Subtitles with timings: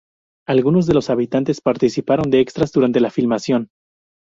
[0.47, 3.69] Algunos de los habitantes participaron de extras durante la filmación.